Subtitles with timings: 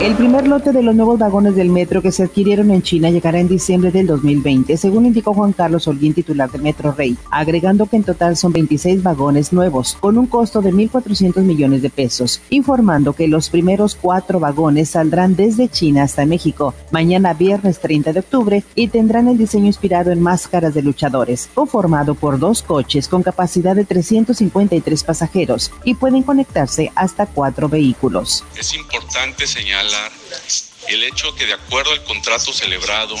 [0.00, 3.40] El primer lote de los nuevos vagones del metro que se adquirieron en China llegará
[3.40, 7.96] en diciembre del 2020, según indicó Juan Carlos Holguín, titular de Metro Rey, agregando que
[7.96, 13.12] en total son 26 vagones nuevos, con un costo de 1.400 millones de pesos, informando
[13.12, 18.64] que los primeros cuatro vagones saldrán desde China hasta México mañana viernes 30 de octubre
[18.76, 23.74] y tendrán el diseño inspirado en máscaras de luchadores, conformado por dos coches con capacidad
[23.74, 28.44] de 353 pasajeros y pueden conectarse hasta cuatro vehículos.
[28.56, 29.87] Es importante señalar
[30.88, 33.14] el hecho que de acuerdo al contrato celebrado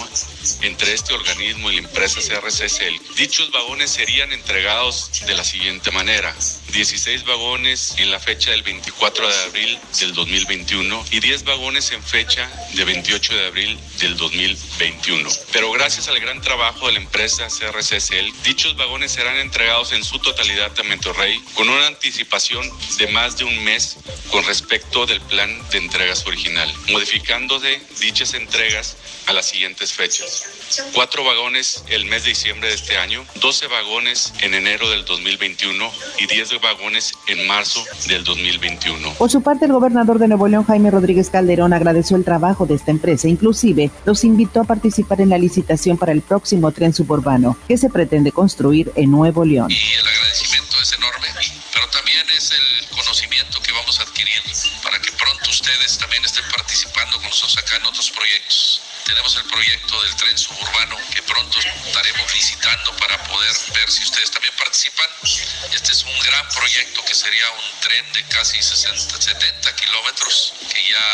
[0.62, 6.34] entre este organismo y la empresa CRCSL, dichos vagones serían entregados de la siguiente manera.
[6.72, 12.02] 16 vagones en la fecha del 24 de abril del 2021 y 10 vagones en
[12.02, 15.28] fecha de 28 de abril del 2021.
[15.52, 20.18] Pero gracias al gran trabajo de la empresa CRCSL, dichos vagones serán entregados en su
[20.18, 23.96] totalidad a Mentorrey con una anticipación de más de un mes
[24.30, 30.44] con respecto del plan de entregas original, modificándose dichas entregas a las siguientes fechas.
[30.92, 35.92] Cuatro vagones el mes de diciembre de este año, 12 vagones en enero del 2021
[36.18, 39.14] y 10 vagones en marzo del 2021.
[39.14, 42.74] Por su parte, el gobernador de Nuevo León, Jaime Rodríguez Calderón, agradeció el trabajo de
[42.74, 43.28] esta empresa.
[43.28, 47.90] Inclusive, los invitó a participar en la licitación para el próximo tren suburbano que se
[47.90, 49.70] pretende construir en Nuevo León.
[49.70, 51.28] Y el agradecimiento es enorme,
[51.72, 54.42] pero también es el conocimiento que vamos a adquirir
[54.82, 59.44] para que pronto ustedes también estén participando con nosotros acá en otros proyectos tenemos el
[59.44, 65.08] proyecto del tren suburbano que pronto estaremos visitando para poder ver si ustedes también participan.
[65.72, 70.80] Este es un gran proyecto que sería un tren de casi 60, 70 kilómetros que
[70.92, 71.06] ya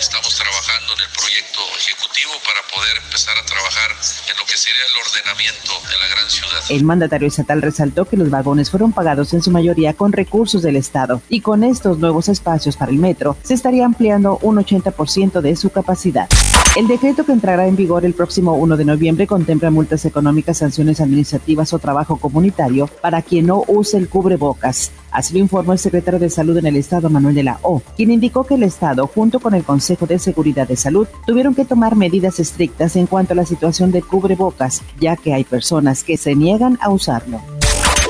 [0.00, 4.82] estamos trabajando en el proyecto ejecutivo para poder empezar a trabajar en lo que sería
[4.82, 6.62] el ordenamiento de la gran ciudad.
[6.68, 10.74] El mandatario estatal resaltó que los vagones fueron pagados en su mayoría con recursos del
[10.74, 15.54] Estado y con estos nuevos espacios para el metro se estaría ampliando un 80% de
[15.54, 16.28] su capacidad.
[16.78, 21.00] El decreto que entrará en vigor el próximo 1 de noviembre contempla multas económicas, sanciones
[21.00, 24.92] administrativas o trabajo comunitario para quien no use el cubrebocas.
[25.10, 28.12] Así lo informó el secretario de Salud en el Estado, Manuel de la O, quien
[28.12, 31.96] indicó que el Estado, junto con el Consejo de Seguridad de Salud, tuvieron que tomar
[31.96, 36.36] medidas estrictas en cuanto a la situación de cubrebocas, ya que hay personas que se
[36.36, 37.40] niegan a usarlo.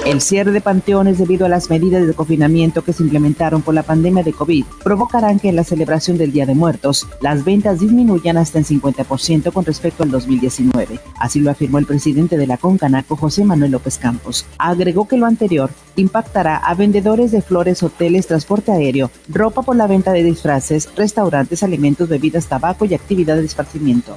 [0.08, 3.82] El cierre de panteones debido a las medidas de confinamiento que se implementaron por la
[3.82, 8.38] pandemia de COVID provocarán que en la celebración del Día de Muertos las ventas disminuyan
[8.38, 10.98] hasta en 50% con respecto al 2019.
[11.20, 14.46] Así lo afirmó el presidente de la Concanaco, José Manuel López Campos.
[14.56, 19.86] Agregó que lo anterior impactará a vendedores de flores, hoteles, transporte aéreo, ropa por la
[19.86, 24.16] venta de disfraces, restaurantes, alimentos, bebidas, tabaco y actividades de esparcimiento.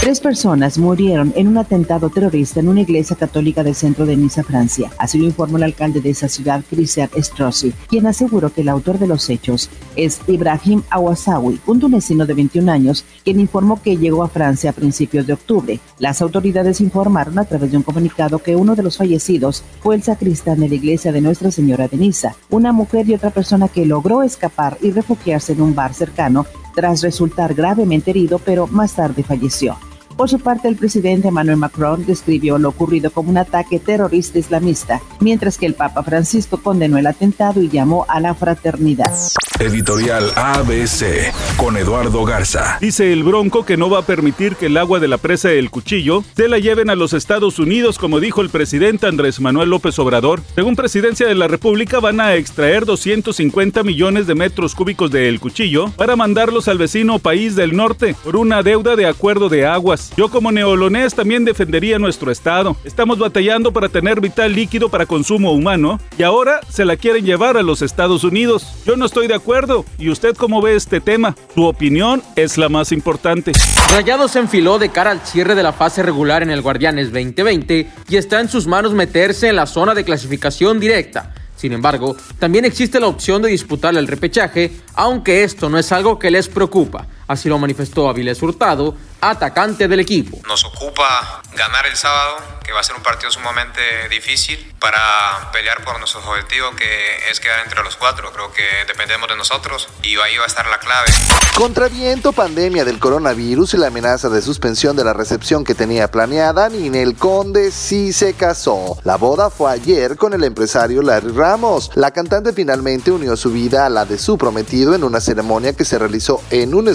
[0.00, 4.44] Tres personas murieron en un atentado terrorista en una iglesia católica del centro de Niza,
[4.44, 4.92] Francia.
[4.98, 9.00] Así lo informó el alcalde de esa ciudad, Christian Strossi, quien aseguró que el autor
[9.00, 14.22] de los hechos es Ibrahim Awasawi, un tunecino de 21 años, quien informó que llegó
[14.22, 15.80] a Francia a principios de octubre.
[15.98, 20.04] Las autoridades informaron a través de un comunicado que uno de los fallecidos fue el
[20.04, 23.86] sacristán de la iglesia de Nuestra Señora de Niza, una mujer y otra persona que
[23.86, 26.46] logró escapar y refugiarse en un bar cercano
[26.76, 29.76] tras resultar gravemente herido, pero más tarde falleció.
[30.16, 35.02] Por su parte, el presidente Emmanuel Macron describió lo ocurrido como un ataque terrorista islamista,
[35.20, 39.12] mientras que el Papa Francisco condenó el atentado y llamó a la fraternidad.
[39.58, 42.76] Editorial ABC con Eduardo Garza.
[42.80, 45.70] Dice el Bronco que no va a permitir que el agua de la presa del
[45.70, 49.98] Cuchillo se la lleven a los Estados Unidos, como dijo el presidente Andrés Manuel López
[49.98, 50.42] Obrador.
[50.54, 55.40] Según Presidencia de la República, van a extraer 250 millones de metros cúbicos de El
[55.40, 60.05] Cuchillo para mandarlos al vecino país del norte por una deuda de acuerdo de aguas.
[60.16, 62.76] Yo como neolonés también defendería nuestro estado.
[62.84, 67.56] Estamos batallando para tener vital líquido para consumo humano y ahora se la quieren llevar
[67.56, 68.66] a los Estados Unidos.
[68.84, 69.84] Yo no estoy de acuerdo.
[69.98, 71.34] ¿Y usted cómo ve este tema?
[71.54, 73.52] Su opinión es la más importante.
[73.92, 77.90] Rayados se enfiló de cara al cierre de la fase regular en el Guardianes 2020
[78.08, 81.32] y está en sus manos meterse en la zona de clasificación directa.
[81.56, 86.18] Sin embargo, también existe la opción de disputar el repechaje, aunque esto no es algo
[86.18, 87.06] que les preocupa.
[87.26, 90.40] Así lo manifestó Avilés Hurtado, atacante del equipo.
[90.46, 92.36] Nos ocupa ganar el sábado,
[92.66, 93.80] que va a ser un partido sumamente
[94.10, 98.32] difícil para pelear por nuestros objetivos, que es quedar entre los cuatro.
[98.32, 101.10] Creo que dependemos de nosotros y ahí va a estar la clave.
[101.54, 106.10] Contra viento, pandemia del coronavirus y la amenaza de suspensión de la recepción que tenía
[106.10, 108.98] planeada, Ninel Conde sí se casó.
[109.04, 111.92] La boda fue ayer con el empresario Larry Ramos.
[111.94, 115.84] La cantante finalmente unió su vida a la de su prometido en una ceremonia que
[115.84, 116.86] se realizó en un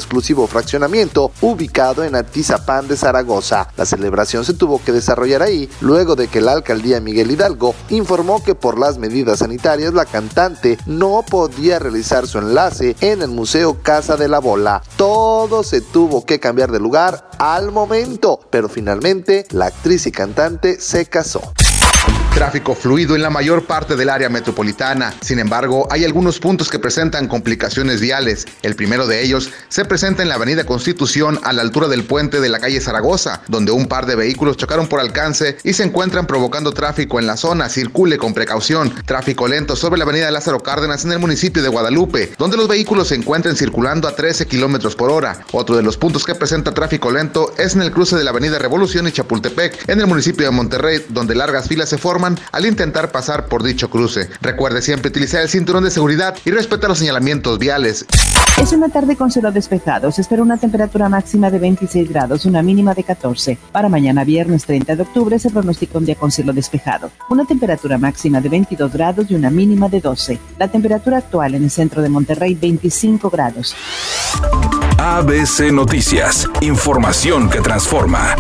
[0.48, 3.68] fraccionamiento ubicado en Atizapán de Zaragoza.
[3.78, 8.44] La celebración se tuvo que desarrollar ahí Luego de que la alcaldía Miguel Hidalgo informó
[8.44, 13.82] que por las medidas sanitarias la cantante no podía realizar su enlace en el Museo
[13.82, 14.82] Casa de la Bola.
[14.96, 20.80] Todo se tuvo que cambiar de lugar al momento, pero finalmente la actriz y cantante
[20.80, 21.42] se casó.
[22.34, 25.14] Tráfico fluido en la mayor parte del área metropolitana.
[25.22, 28.48] Sin embargo, hay algunos puntos que presentan complicaciones viales.
[28.64, 32.40] El primero de ellos se presenta en la Avenida Constitución a la altura del puente
[32.40, 36.26] de la calle Zaragoza, donde un par de vehículos chocaron por alcance y se encuentran
[36.26, 37.70] provocando tráfico en la zona.
[37.70, 38.92] Circule con precaución.
[39.06, 43.10] Tráfico lento sobre la Avenida Lázaro Cárdenas en el municipio de Guadalupe, donde los vehículos
[43.10, 45.46] se encuentran circulando a 13 kilómetros por hora.
[45.52, 48.58] Otro de los puntos que presenta tráfico lento es en el cruce de la Avenida
[48.58, 53.12] Revolución y Chapultepec, en el municipio de Monterrey, donde largas filas se forman al intentar
[53.12, 54.30] pasar por dicho cruce.
[54.42, 58.06] Recuerde siempre utilizar el cinturón de seguridad y respetar los señalamientos viales.
[58.62, 60.12] Es una tarde con cielo despejado.
[60.12, 63.58] Se espera una temperatura máxima de 26 grados, una mínima de 14.
[63.72, 67.10] Para mañana viernes 30 de octubre se pronostica un día con cielo despejado.
[67.30, 70.38] Una temperatura máxima de 22 grados y una mínima de 12.
[70.60, 73.76] La temperatura actual en el centro de Monterrey 25 grados.
[75.00, 76.48] ABC Noticias.
[76.62, 78.36] Información que transforma.